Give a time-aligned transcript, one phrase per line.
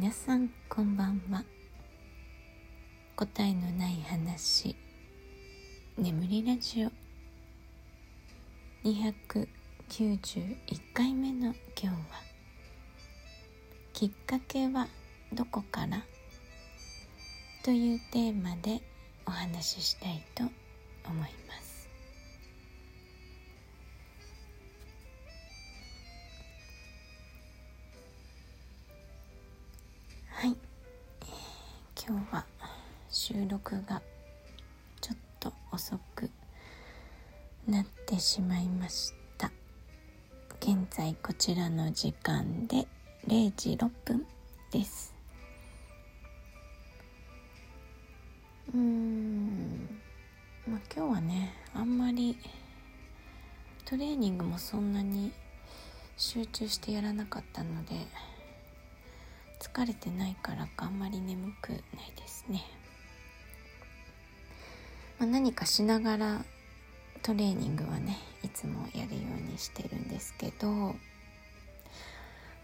[0.00, 1.42] 皆さんこんばんは。
[3.16, 4.76] 答えのない話。
[5.98, 6.92] 眠りラジオ。
[8.84, 10.56] 291
[10.94, 11.96] 回目の今日は
[13.92, 14.86] 「きっかけは
[15.32, 16.06] どこから?」
[17.64, 18.80] というテーマで
[19.26, 21.67] お話ししたいと思います。
[33.38, 34.02] 収録が
[35.00, 36.28] ちょっと遅く
[37.68, 39.52] なってしまいました。
[40.60, 42.88] 現在こちらの時間で
[43.28, 44.26] 0時6分
[44.72, 45.14] です。
[48.74, 50.00] うーん。
[50.66, 52.36] まあ今日はねあんまり
[53.84, 55.30] トレーニングもそんなに
[56.16, 57.94] 集中してやらなかったので
[59.60, 61.80] 疲れてないからかあんまり眠くない
[62.16, 62.64] ですね、
[65.18, 66.44] まあ、何かしながら
[67.22, 70.94] トレーニングはねいつもやるようにしてるんですけど、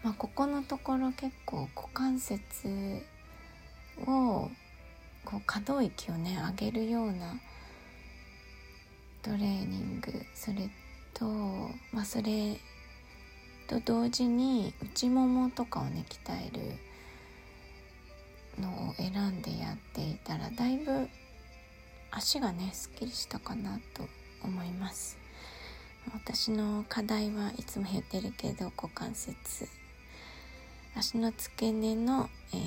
[0.03, 3.01] まあ、ここのところ結構股関節
[4.07, 4.49] を
[5.25, 7.35] こう可動域をね上げるような
[9.21, 10.69] トレーニングそれ
[11.13, 11.25] と、
[11.91, 12.57] まあ、それ
[13.67, 16.51] と同時に内ももとかをね鍛え
[18.57, 21.09] るのを選んでやっていたらだいぶ
[22.17, 24.07] 足がねすっきりしたかなと
[24.41, 25.17] 思います。
[26.13, 29.67] 私の課題はいつも言ってるけど股関節。
[30.95, 32.59] 足の付け根の、えー、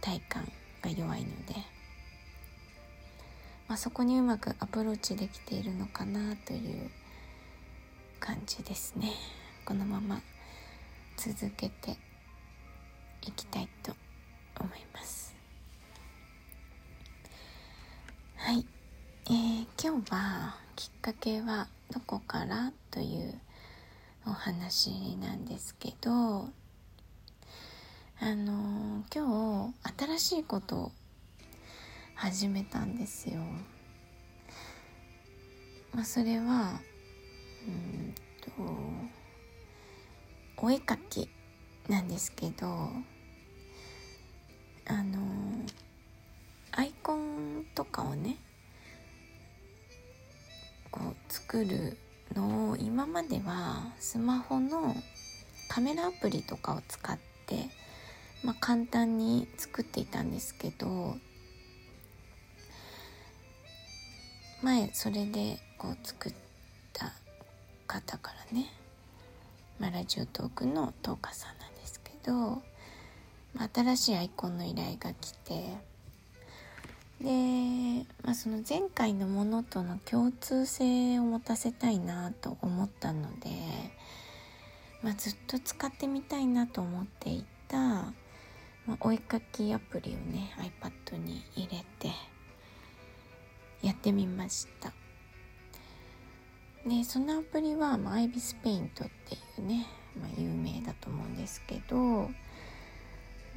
[0.00, 0.52] 体幹
[0.82, 1.54] が弱いので、
[3.68, 6.90] まあ、そこにうまくアプローチできているのかなという
[8.18, 9.12] 感じですね。
[9.64, 10.20] このまま
[11.16, 11.96] 続けて
[13.22, 13.94] いきたいと
[14.58, 15.36] 思います。
[18.44, 18.66] はい、
[19.30, 23.40] えー、今日はきっかけはどこからという
[24.26, 26.48] お話なんですけど
[28.20, 30.92] あの、今日新しいことを
[32.16, 33.40] 始めたんですよ。
[35.94, 36.80] まあ、それは
[37.68, 38.50] うんと
[40.56, 41.28] お絵かき
[41.88, 42.66] なんですけど
[44.86, 45.18] あの
[46.72, 48.36] アイコンとかをね
[51.32, 51.96] 作る
[52.34, 54.94] のを今まではスマホの
[55.70, 57.70] カメラアプリとかを使って、
[58.44, 61.16] まあ、簡単に作っていたんですけど
[64.62, 66.34] 前それでこう作っ
[66.92, 67.14] た
[67.86, 68.70] 方からね、
[69.80, 72.62] まあ、ラジオトークのトーカさんなんですけど
[73.54, 75.91] ま新しいアイコンの依頼が来て
[77.22, 83.48] で、まあ、その前回のものとの共通性を持たせたいなと思ったので、
[85.02, 88.12] まあ、ずっと使ってみたいなと思っていた、ま
[88.94, 92.10] あ、お絵かきアプリをね iPad に入れて
[93.82, 94.92] やってみました。
[96.84, 99.86] でそのアプリは、まあ、アイビスペイントっていうね、
[100.20, 102.28] まあ、有名だと思うんですけどの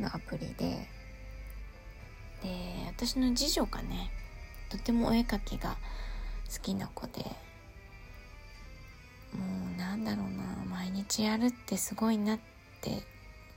[0.03, 0.87] アプリで
[2.45, 2.51] で
[2.87, 4.11] 私の次女がね
[4.69, 5.77] とてもお絵描きが
[6.53, 7.23] 好きな子で
[9.33, 9.43] も
[9.75, 12.39] うなんだろうな毎日やるってすごいなっ
[12.81, 13.01] て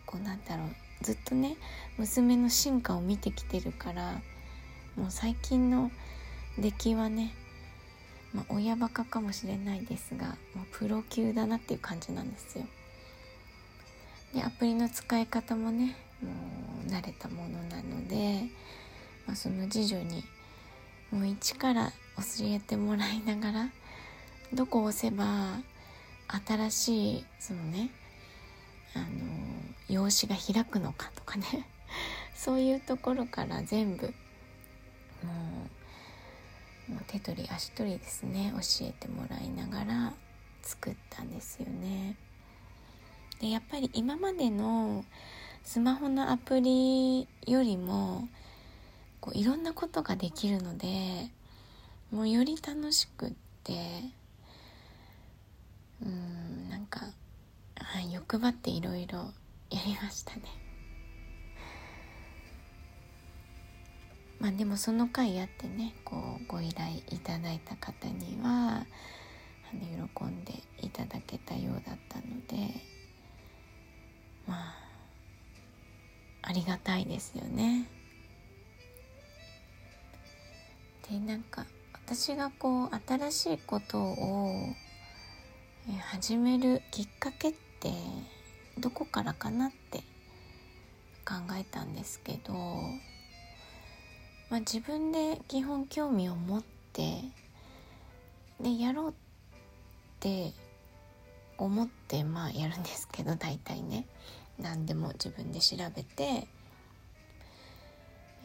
[0.07, 0.69] こうなんだろう
[1.03, 1.57] ずっとね
[1.99, 4.21] 娘の進化を見てきてるから
[4.97, 5.91] もう最近の
[6.59, 7.35] 出来はね、
[8.35, 12.65] まあ、親バカかもしれないですがもうプロ級だなっていう感じなんですよ。
[14.35, 15.97] でアプリの使い方もね
[16.89, 18.49] 慣れたものなので、
[19.27, 20.25] まあ、その次女に
[21.11, 23.69] もう一から教えてもらいながら
[24.53, 25.59] どこを押せば
[26.47, 27.91] 新しいそのね
[28.95, 29.07] あの
[29.89, 31.67] 用紙が開くのかとかね
[32.35, 34.13] そういうところから全部も
[36.89, 40.15] うもう手取り足取りですね教えてもらいながら
[40.63, 42.17] 作ったんですよね。
[43.41, 45.05] でやっぱり今までの
[45.69, 48.27] スマホのアプリよりも
[49.21, 51.31] こういろんなことができるので
[52.11, 53.33] もうより楽しくっ
[53.65, 53.75] て
[56.03, 57.01] うんなんか、
[57.77, 59.19] はい、欲張っていろいろ
[59.69, 60.43] やりましたね。
[64.41, 68.87] まあでもその回やってねこうご依頼いただいた方には
[69.71, 72.73] あの喜んでいただけたようだったので
[74.47, 74.88] まあ
[76.43, 77.89] ありがたいですよね。
[81.11, 81.65] でなんか
[81.95, 84.75] 私がこう新しいことを
[86.11, 87.93] 始めるきっかけって
[88.79, 89.99] どこからかなって
[91.25, 92.55] 考えたんですけど、
[94.51, 96.63] まあ、自分で基本興味を持っ
[96.93, 97.23] て
[98.61, 99.13] でやろうっ
[100.21, 100.53] て
[101.59, 104.07] 思ってまあやるんですけど大体ね
[104.61, 106.47] 何でも自分で調べて、え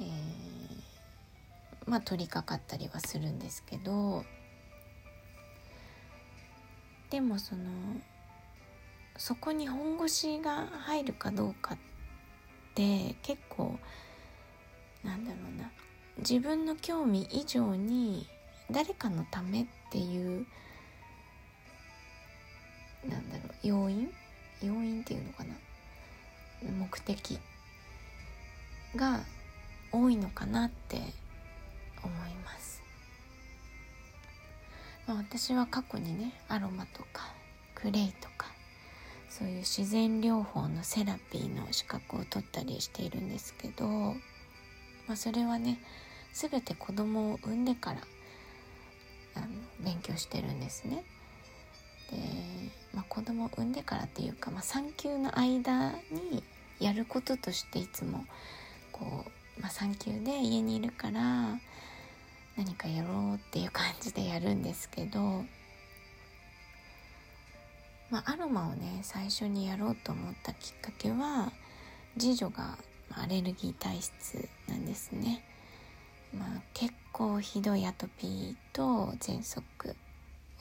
[0.01, 4.23] ー、まあ取り掛かったりはするんですけど
[7.09, 7.63] でもその
[9.17, 11.77] そこに本腰が入るかどうかっ
[12.75, 13.77] て結構
[15.03, 15.71] なんだろうな
[16.17, 18.27] 自分の興味以上に
[18.71, 20.45] 誰かのためっていう
[23.07, 24.09] なんだろう要因？
[24.61, 25.53] 要因っていうのかな？
[26.71, 27.39] 目的
[28.95, 29.21] が
[29.91, 30.97] 多いのかなって
[32.03, 32.81] 思います。
[35.07, 37.33] まあ、私は過去にねアロマとか
[37.75, 38.47] クレイとか
[39.29, 44.15] そういう自然療法のセラピーの資格を取ったりしているんですけど、ま
[45.13, 45.79] あ、それはね
[46.33, 48.01] 全て子供を産んでから
[49.35, 49.47] あの
[49.83, 51.03] 勉強してるんですね。
[52.11, 52.17] で、
[52.93, 56.43] まあ、子供を産んでからっていうか、まあ、産休の間に
[56.79, 58.25] やることとしていつも
[58.91, 59.25] こ
[59.57, 61.59] う、まあ、産休で家にいるから
[62.55, 65.19] 何かやろうっていう感じでやるんですけど、
[68.09, 71.51] まあ、アロマをね最初にやろうと思ったきっかけは
[72.17, 72.77] 次女が
[73.15, 75.43] アレルギー体質なんですね。
[76.37, 79.95] まあ、結構ひどいアトピーと喘息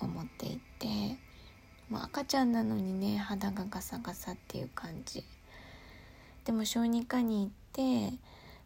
[0.00, 0.86] を持っていて、
[1.88, 5.24] まあ、赤ちゃんなのにね肌がガサガサっていう感じ
[6.44, 8.16] でも小児科に行って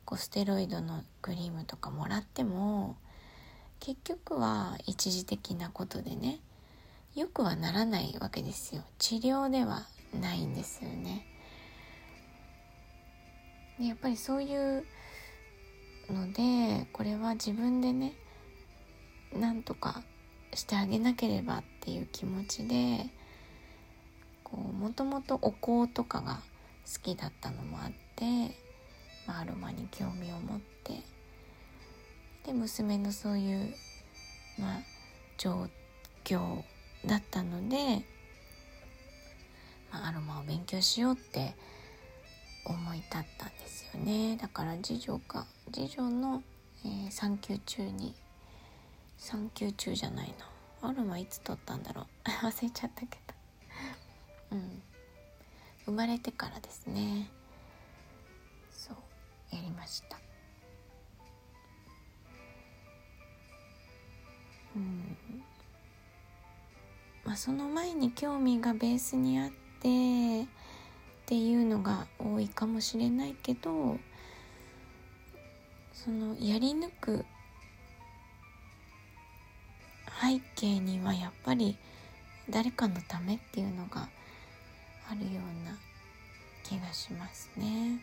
[0.04, 2.96] こうステロイドのクリームとかもらっても
[3.80, 6.40] 結局は一時的なことでね
[7.14, 8.82] よくはならないわけですよ。
[8.98, 9.86] 治療では
[10.20, 11.26] ないんですよね。
[13.78, 14.84] でやっぱりそういう
[16.10, 18.14] のでこれは自分でね
[19.34, 20.02] なんとか
[20.54, 23.08] してあげなければっていう気持ちで
[24.52, 26.40] もともとお香とかが
[26.86, 28.24] 好きだったのもあって、
[29.26, 31.02] まあ、アロマに興味を持って
[32.46, 33.74] で娘のそういう、
[34.58, 34.78] まあ、
[35.36, 35.68] 状
[36.24, 36.62] 況
[37.04, 38.04] だったので、
[39.92, 41.54] まあ、アロマを勉強しようって
[42.64, 44.36] 思い立ったんですよね。
[44.36, 46.42] だから次女か次女の、
[46.84, 48.14] えー、産休中に
[49.18, 50.34] 産休中じゃない
[50.82, 50.88] な。
[50.88, 52.28] アロマいつ取ったんだろう。
[52.46, 53.34] 忘れちゃったけど。
[54.52, 54.82] うん。
[55.86, 57.30] 生まれてからですね。
[58.70, 60.18] そうやりました。
[64.74, 65.16] うん。
[67.24, 69.50] まあその前に興味がベースにあっ
[69.80, 70.46] てっ
[71.26, 73.98] ていうのが多いかもしれないけど
[75.92, 77.24] そのやり抜く
[80.22, 81.76] 背景にはやっぱり
[82.48, 84.08] 誰かのためっていうのが
[85.08, 85.76] あるような
[86.62, 88.00] 気がしますね。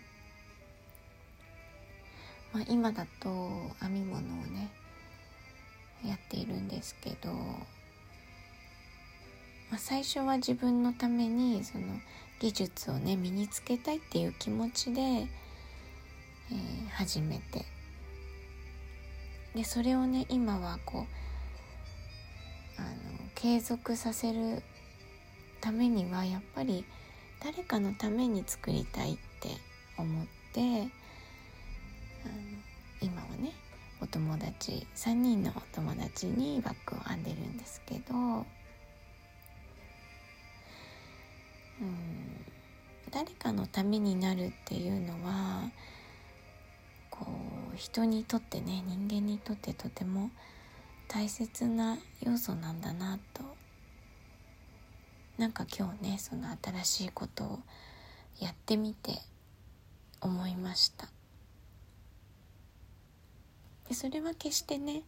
[2.53, 3.29] まあ、今だと
[3.81, 4.69] 編み物をね
[6.05, 7.37] やっているんですけど、ま
[9.73, 11.85] あ、最初は自分のためにその
[12.39, 17.65] 技術をね身につけたいっていう気持ちで、えー、始めて
[19.55, 22.89] でそれをね今はこうあの
[23.35, 24.61] 継続させる
[25.63, 26.83] ためにはやっぱり
[27.41, 29.47] 誰かのために作りたいって
[29.97, 30.87] 思ってあの
[32.99, 33.53] 今はね
[34.01, 38.45] お友達3人のお友達にバッグを編んでるんですけどうん
[43.09, 45.71] 誰かのためになるっていうのは
[47.09, 47.25] こ
[47.73, 50.29] う人にとってね人間にとってとても
[51.07, 53.62] 大切な要素なんだなと
[55.37, 57.59] なんか今日ねその新しいことを
[58.39, 59.13] やってみて
[60.21, 61.07] 思いました。
[63.87, 65.03] でそれは決してね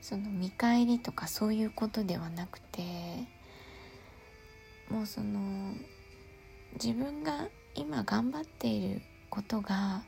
[0.00, 2.82] その見返りとかそういうことではなくて
[4.88, 5.74] もうその
[6.74, 10.02] 自分が今頑張っていることが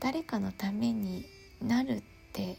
[0.00, 1.26] 誰かのために
[1.62, 2.56] なるって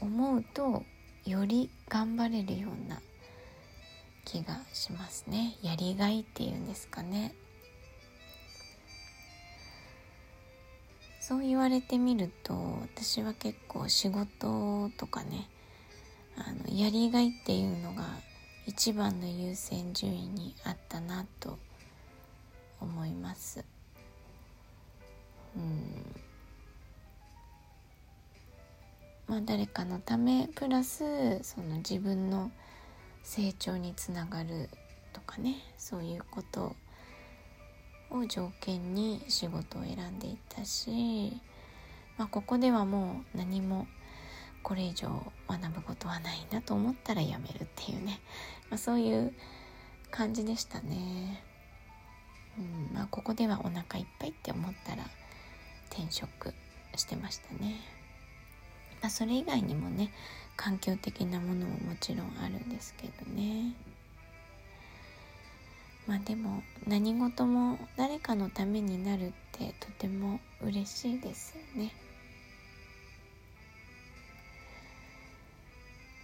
[0.00, 0.82] 思うと
[1.24, 3.00] より頑張れるような
[4.24, 5.56] 気がしますね。
[5.62, 7.34] やりがいっていうんですかね。
[11.20, 12.52] そう言われてみると
[12.82, 15.48] 私は結構仕事とかね
[16.36, 18.04] あのやりがいっていうのが
[18.66, 21.58] 一番の優先順位にあったなと
[22.80, 23.64] 思います。
[25.56, 26.20] うん。
[29.26, 32.50] まあ誰かのためプラスその自分の
[33.24, 34.68] 成長につながる
[35.12, 36.76] とかねそういうこと
[38.10, 41.32] を条件に仕事を選んでいったし、
[42.16, 43.88] まあ、ここではもう何も
[44.62, 45.08] これ以上
[45.48, 48.20] 学ぶことはないなと思ったらやめるっていうね、
[48.70, 49.32] まあ、そういう
[50.10, 51.42] 感じでしたね。
[52.56, 55.04] うんまあ、ここではお腹いっぱいって思ったら
[55.90, 56.54] 転職
[56.94, 57.93] してましたね。
[59.06, 60.10] あ、それ以外にもね
[60.56, 63.74] 環境的なものももちろんあるんですけどね。
[66.06, 71.92] まあでも何事も誰かのためになるってとても嬉しいですよね。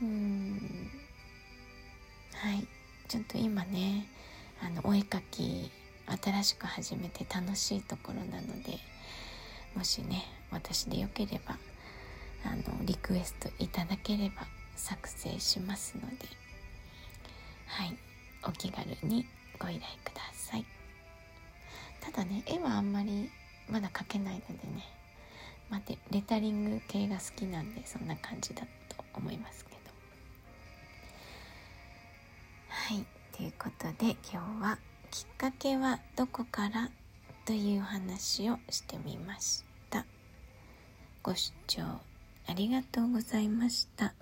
[0.02, 0.90] うん
[2.34, 2.66] はい
[3.08, 4.06] ちょっと今ね
[4.62, 5.70] あのお絵かき
[6.22, 8.78] 新しく始めて楽しいところなので
[9.76, 11.56] もしね私でよければ
[12.44, 16.26] あのリクエストいただければ作成しますので
[17.66, 17.96] はい。
[18.42, 19.26] お気軽に
[19.58, 20.64] ご依頼ください。
[22.00, 23.30] ただね絵はあんまり
[23.68, 24.88] まだ描けないのでね
[25.68, 29.76] までレタリング系が好きなんでそんな感じだと思いますけど。
[32.68, 33.04] はい。
[33.36, 34.78] ということで今日は
[35.10, 36.90] 「きっかけはどこから?」
[37.44, 40.06] という話をしてみました。
[41.22, 42.00] ご視聴
[42.50, 44.12] ありがとうございました。